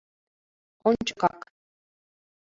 [0.89, 1.39] Ончыкак.